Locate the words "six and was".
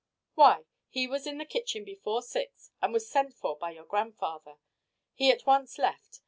2.23-3.07